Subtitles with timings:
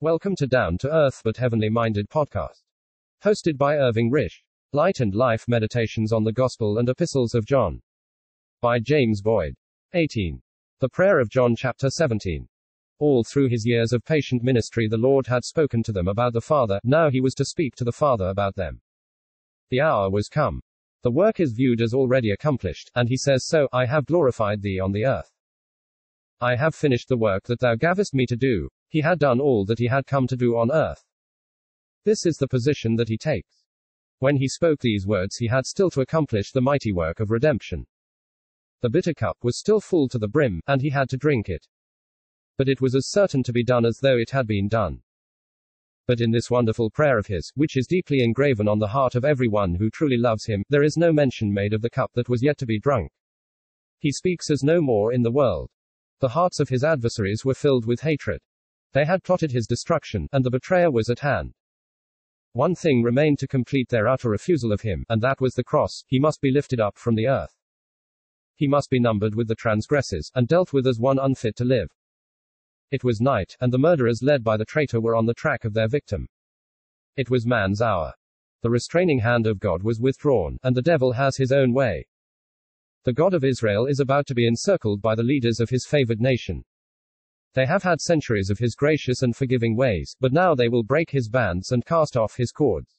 [0.00, 2.64] Welcome to Down to Earth but Heavenly Minded podcast.
[3.22, 4.42] Hosted by Irving Risch.
[4.72, 7.80] Light and Life Meditations on the Gospel and Epistles of John.
[8.60, 9.54] By James Boyd.
[9.92, 10.42] 18.
[10.80, 12.48] The Prayer of John, chapter 17.
[12.98, 16.40] All through his years of patient ministry, the Lord had spoken to them about the
[16.40, 18.80] Father, now he was to speak to the Father about them.
[19.70, 20.60] The hour was come.
[21.02, 24.80] The work is viewed as already accomplished, and he says so I have glorified thee
[24.80, 25.30] on the earth.
[26.40, 28.68] I have finished the work that thou gavest me to do.
[28.88, 31.04] He had done all that he had come to do on earth.
[32.04, 33.64] This is the position that he takes.
[34.18, 37.86] When he spoke these words, he had still to accomplish the mighty work of redemption.
[38.82, 41.66] The bitter cup was still full to the brim, and he had to drink it.
[42.58, 45.02] But it was as certain to be done as though it had been done.
[46.06, 49.24] But in this wonderful prayer of his, which is deeply engraven on the heart of
[49.24, 52.28] every one who truly loves him, there is no mention made of the cup that
[52.28, 53.10] was yet to be drunk.
[53.98, 55.70] He speaks as no more in the world.
[56.20, 58.40] The hearts of his adversaries were filled with hatred.
[58.92, 61.54] They had plotted his destruction, and the betrayer was at hand.
[62.52, 66.04] One thing remained to complete their utter refusal of him, and that was the cross.
[66.06, 67.56] He must be lifted up from the earth.
[68.54, 71.88] He must be numbered with the transgressors, and dealt with as one unfit to live.
[72.92, 75.74] It was night, and the murderers led by the traitor were on the track of
[75.74, 76.28] their victim.
[77.16, 78.14] It was man's hour.
[78.62, 82.06] The restraining hand of God was withdrawn, and the devil has his own way.
[83.04, 86.22] The God of Israel is about to be encircled by the leaders of his favored
[86.22, 86.64] nation.
[87.52, 91.10] They have had centuries of his gracious and forgiving ways, but now they will break
[91.10, 92.96] his bands and cast off his cords.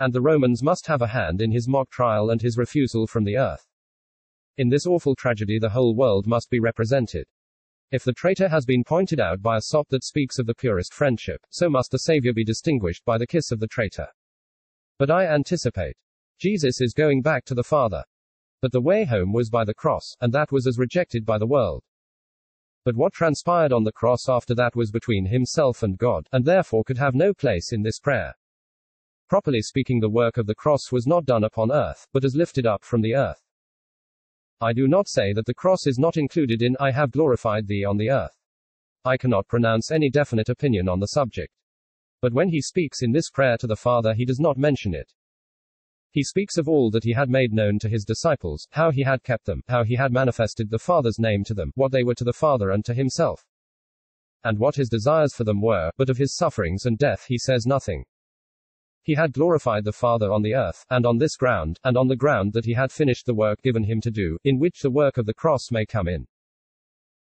[0.00, 3.22] And the Romans must have a hand in his mock trial and his refusal from
[3.22, 3.64] the earth.
[4.58, 7.28] In this awful tragedy, the whole world must be represented.
[7.92, 10.92] If the traitor has been pointed out by a sop that speaks of the purest
[10.92, 14.08] friendship, so must the Savior be distinguished by the kiss of the traitor.
[14.98, 15.96] But I anticipate.
[16.40, 18.02] Jesus is going back to the Father.
[18.66, 21.46] But the way home was by the cross, and that was as rejected by the
[21.46, 21.84] world.
[22.84, 26.82] But what transpired on the cross after that was between himself and God, and therefore
[26.82, 28.34] could have no place in this prayer.
[29.28, 32.66] Properly speaking, the work of the cross was not done upon earth, but as lifted
[32.66, 33.40] up from the earth.
[34.60, 37.84] I do not say that the cross is not included in I have glorified thee
[37.84, 38.36] on the earth.
[39.04, 41.54] I cannot pronounce any definite opinion on the subject.
[42.20, 45.12] But when he speaks in this prayer to the Father, he does not mention it.
[46.10, 49.22] He speaks of all that he had made known to his disciples, how he had
[49.22, 52.24] kept them, how he had manifested the Father's name to them, what they were to
[52.24, 53.44] the Father and to himself,
[54.46, 57.66] and what his desires for them were, but of his sufferings and death he says
[57.66, 58.04] nothing.
[59.02, 62.16] He had glorified the Father on the earth, and on this ground, and on the
[62.16, 65.16] ground that he had finished the work given him to do, in which the work
[65.16, 66.26] of the cross may come in.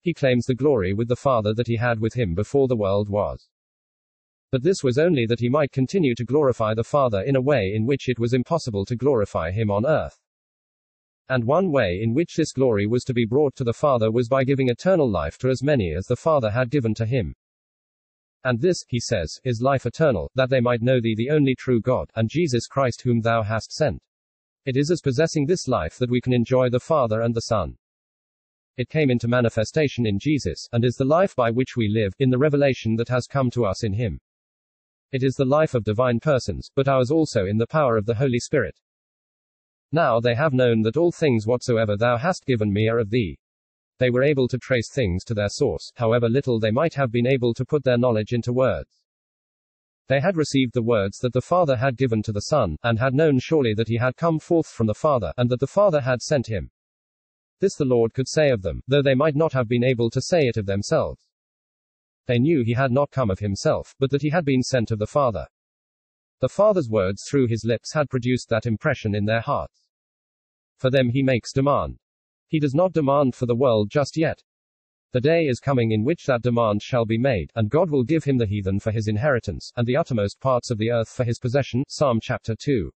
[0.00, 3.09] He claims the glory with the Father that he had with him before the world
[3.09, 3.49] was.
[4.55, 7.73] But this was only that he might continue to glorify the Father in a way
[7.75, 10.17] in which it was impossible to glorify him on earth.
[11.29, 14.29] And one way in which this glory was to be brought to the Father was
[14.29, 17.35] by giving eternal life to as many as the Father had given to him.
[18.45, 21.81] And this, he says, is life eternal, that they might know thee the only true
[21.81, 24.01] God, and Jesus Christ whom thou hast sent.
[24.67, 27.77] It is as possessing this life that we can enjoy the Father and the Son.
[28.77, 32.31] It came into manifestation in Jesus, and is the life by which we live, in
[32.31, 34.21] the revelation that has come to us in Him.
[35.15, 38.17] It is the life of divine persons, but ours also in the power of the
[38.17, 38.81] Holy Spirit.
[39.93, 43.39] Now they have known that all things whatsoever thou hast given me are of thee.
[44.01, 47.29] They were able to trace things to their source, however little they might have been
[47.29, 48.91] able to put their knowledge into words.
[50.09, 53.15] They had received the words that the Father had given to the Son, and had
[53.15, 56.23] known surely that he had come forth from the Father, and that the Father had
[56.23, 56.73] sent him.
[57.61, 60.21] This the Lord could say of them, though they might not have been able to
[60.21, 61.21] say it of themselves.
[62.27, 64.99] They knew he had not come of himself, but that he had been sent of
[64.99, 65.47] the Father.
[66.41, 69.89] The Father's words through his lips had produced that impression in their hearts.
[70.77, 71.99] For them he makes demand.
[72.49, 74.43] He does not demand for the world just yet.
[75.12, 78.25] The day is coming in which that demand shall be made, and God will give
[78.25, 81.39] him the heathen for his inheritance, and the uttermost parts of the earth for his
[81.39, 81.85] possession.
[81.89, 82.91] Psalm chapter 2.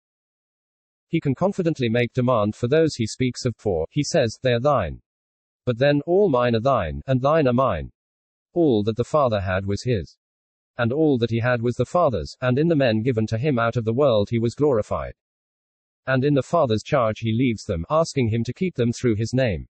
[1.07, 4.61] He can confidently make demand for those he speaks of, for, he says, they are
[4.61, 5.01] thine.
[5.65, 7.93] But then, all mine are thine, and thine are mine.
[8.61, 10.17] All that the Father had was his.
[10.79, 13.57] And all that he had was the Father's, and in the men given to him
[13.57, 15.13] out of the world he was glorified.
[16.09, 19.33] And in the Father's charge he leaves them, asking him to keep them through his
[19.33, 19.69] name.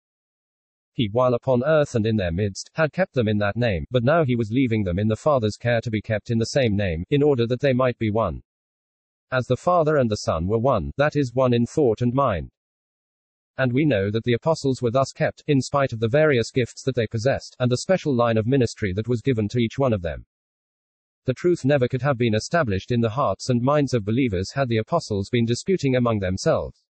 [0.94, 4.04] He, while upon earth and in their midst, had kept them in that name, but
[4.04, 6.75] now he was leaving them in the Father's care to be kept in the same
[6.75, 8.42] name, in order that they might be one.
[9.31, 12.50] As the Father and the Son were one, that is, one in thought and mind.
[13.62, 16.81] And we know that the apostles were thus kept, in spite of the various gifts
[16.81, 19.94] that they possessed, and the special line of ministry that was given to each one
[19.94, 20.25] of them.
[21.25, 24.68] The truth never could have been established in the hearts and minds of believers had
[24.68, 26.84] the apostles been disputing among themselves.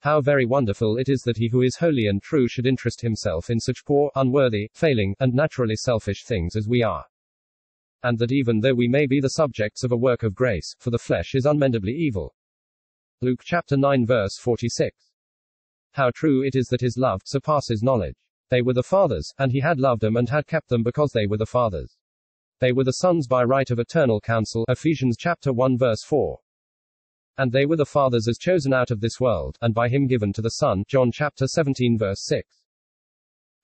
[0.00, 3.48] How very wonderful it is that he who is holy and true should interest himself
[3.48, 7.04] in such poor, unworthy, failing, and naturally selfish things as we are.
[8.02, 10.90] And that even though we may be the subjects of a work of grace, for
[10.90, 12.34] the flesh is unmendably evil.
[13.20, 15.07] Luke chapter 9 verse 46.
[15.98, 18.14] How true it is that his love surpasses knowledge.
[18.50, 21.26] They were the fathers, and he had loved them and had kept them because they
[21.26, 21.96] were the fathers.
[22.60, 24.64] They were the sons by right of eternal counsel.
[24.68, 26.38] Ephesians chapter 1 verse 4.
[27.36, 30.32] And they were the fathers as chosen out of this world, and by him given
[30.34, 30.84] to the Son.
[30.86, 32.48] John chapter 17 verse 6.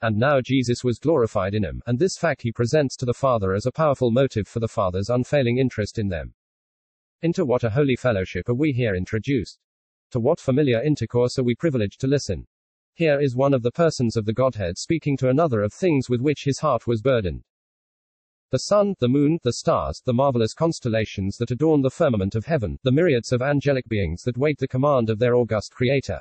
[0.03, 3.55] And now Jesus was glorified in him, and this fact he presents to the Father
[3.55, 6.35] as a powerful motive for the Father's unfailing interest in them.
[7.23, 9.61] Into what a holy fellowship are we here introduced?
[10.15, 12.47] To what familiar intercourse are we privileged to listen?
[12.95, 16.21] Here is one of the persons of the Godhead speaking to another of things with
[16.21, 17.43] which his heart was burdened.
[18.53, 22.79] The sun, the moon, the stars, the marvelous constellations that adorn the firmament of heaven,
[22.85, 26.21] the myriads of angelic beings that wait the command of their august Creator.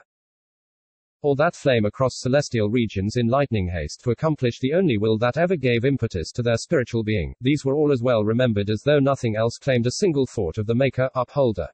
[1.22, 5.38] All that flame across celestial regions in lightning haste to accomplish the only will that
[5.38, 8.98] ever gave impetus to their spiritual being, these were all as well remembered as though
[8.98, 11.68] nothing else claimed a single thought of the Maker, Upholder,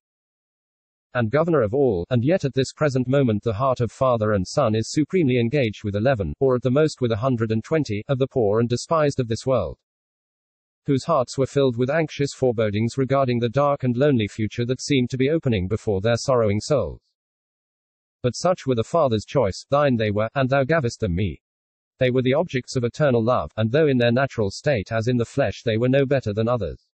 [1.13, 4.47] and governor of all, and yet at this present moment the heart of father and
[4.47, 8.03] son is supremely engaged with eleven, or at the most with a hundred and twenty,
[8.07, 9.77] of the poor and despised of this world
[10.89, 15.07] whose hearts were filled with anxious forebodings regarding the dark and lonely future that seemed
[15.07, 16.99] to be opening before their sorrowing souls.
[18.23, 21.43] But such were the Father's choice, thine they were, and thou gavest them me.
[21.99, 25.17] They were the objects of eternal love, and though in their natural state as in
[25.17, 26.87] the flesh they were no better than others.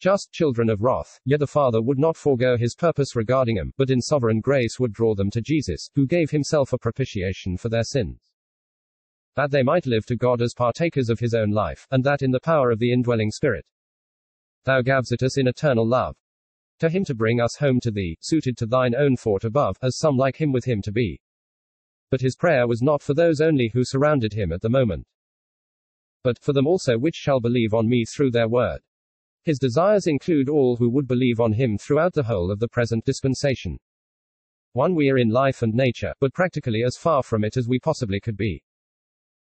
[0.00, 3.90] Just children of wrath, yet the Father would not forego his purpose regarding them, but
[3.90, 7.84] in sovereign grace would draw them to Jesus, who gave himself a propitiation for their
[7.84, 8.18] sins
[9.36, 12.30] that they might live to God as partakers of his own life, and that in
[12.30, 13.64] the power of the indwelling Spirit.
[14.64, 16.16] Thou gavest us in eternal love.
[16.80, 19.98] To him to bring us home to thee, suited to thine own thought above, as
[19.98, 21.20] some like him with him to be.
[22.10, 25.06] But his prayer was not for those only who surrounded him at the moment,
[26.22, 28.80] but for them also which shall believe on me through their word.
[29.42, 33.04] His desires include all who would believe on him throughout the whole of the present
[33.04, 33.78] dispensation.
[34.72, 37.78] One we are in life and nature, but practically as far from it as we
[37.78, 38.62] possibly could be.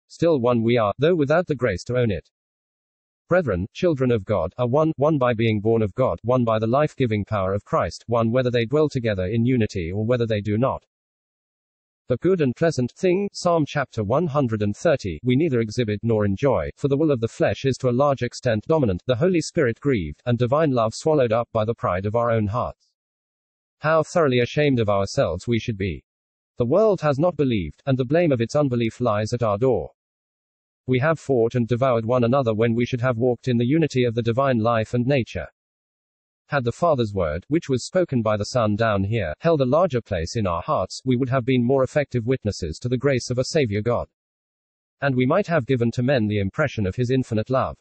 [0.08, 2.28] Still one we are, though without the grace to own it.
[3.28, 6.66] Brethren, children of God, are one, one by being born of God, one by the
[6.66, 10.42] life giving power of Christ, one whether they dwell together in unity or whether they
[10.42, 10.84] do not.
[12.06, 16.98] The good and pleasant thing, Psalm chapter 130, we neither exhibit nor enjoy, for the
[16.98, 20.36] will of the flesh is to a large extent dominant, the Holy Spirit grieved, and
[20.36, 22.92] divine love swallowed up by the pride of our own hearts.
[23.78, 26.04] How thoroughly ashamed of ourselves we should be.
[26.58, 29.92] The world has not believed, and the blame of its unbelief lies at our door.
[30.86, 34.04] We have fought and devoured one another when we should have walked in the unity
[34.04, 35.46] of the divine life and nature.
[36.48, 40.00] Had the Father's word, which was spoken by the Son down here, held a larger
[40.00, 43.38] place in our hearts, we would have been more effective witnesses to the grace of
[43.38, 44.08] a Savior God.
[45.00, 47.76] And we might have given to men the impression of His infinite love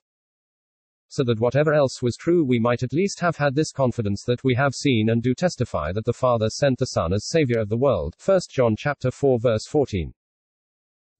[1.13, 4.43] so that whatever else was true we might at least have had this confidence that
[4.43, 7.69] we have seen and do testify that the Father sent the Son as Savior of
[7.69, 8.15] the world.
[8.25, 10.11] 1 John chapter 4 verse 14.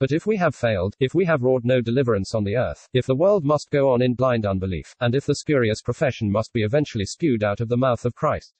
[0.04, 3.06] But if we have failed, if we have wrought no deliverance on the earth, if
[3.06, 6.64] the world must go on in blind unbelief, and if the spurious profession must be
[6.64, 8.54] eventually spewed out of the mouth of Christ,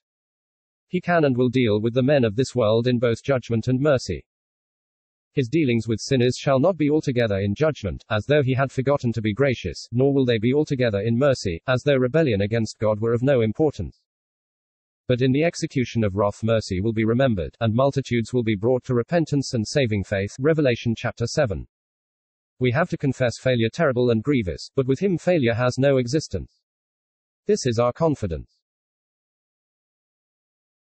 [0.88, 3.78] he can and will deal with the men of this world in both judgment and
[3.78, 4.24] mercy.
[5.34, 9.12] His dealings with sinners shall not be altogether in judgment, as though he had forgotten
[9.12, 13.00] to be gracious, nor will they be altogether in mercy, as though rebellion against God
[13.00, 14.00] were of no importance.
[15.06, 18.84] But in the execution of wrath mercy will be remembered, and multitudes will be brought
[18.84, 20.34] to repentance and saving faith.
[20.38, 21.66] Revelation chapter 7.
[22.58, 26.62] We have to confess failure terrible and grievous, but with him failure has no existence.
[27.46, 28.53] This is our confidence.